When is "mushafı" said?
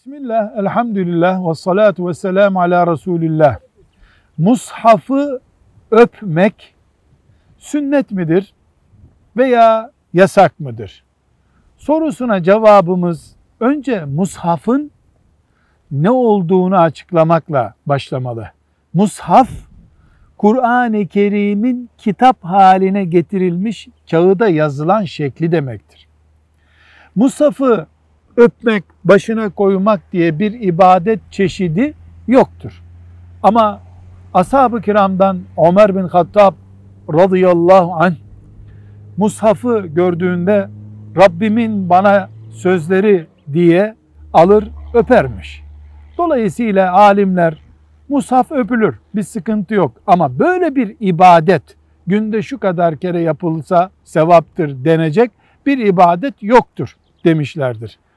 4.38-5.40, 27.14-27.86, 39.16-39.86